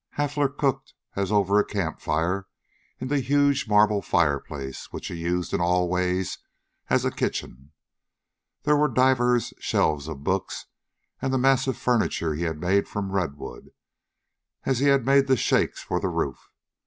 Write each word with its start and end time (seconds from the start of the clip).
Hafler 0.17 0.49
cooked, 0.49 0.95
as 1.15 1.31
over 1.31 1.59
a 1.59 1.63
campfire, 1.63 2.47
in 2.99 3.07
the 3.09 3.19
huge 3.19 3.67
marble 3.67 4.01
fireplace, 4.01 4.91
which 4.91 5.09
he 5.09 5.13
used 5.13 5.53
in 5.53 5.61
all 5.61 5.87
ways 5.89 6.39
as 6.89 7.05
a 7.05 7.11
kitchen. 7.11 7.71
There 8.63 8.75
were 8.75 8.87
divers 8.87 9.53
shelves 9.59 10.07
of 10.07 10.23
books, 10.23 10.65
and 11.21 11.31
the 11.31 11.37
massive 11.37 11.77
furniture 11.77 12.33
he 12.33 12.45
had 12.45 12.59
made 12.59 12.87
from 12.87 13.11
redwood, 13.11 13.73
as 14.63 14.79
he 14.79 14.87
had 14.87 15.05
made 15.05 15.27
the 15.27 15.37
shakes 15.37 15.83
for 15.83 15.99
the 15.99 16.09
roof. 16.09 16.49